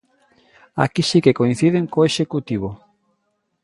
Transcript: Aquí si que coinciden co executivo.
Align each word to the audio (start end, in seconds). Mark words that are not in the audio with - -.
Aquí 0.83 1.01
si 1.09 1.19
que 1.25 1.37
coinciden 1.39 1.85
co 1.91 2.07
executivo. 2.09 2.69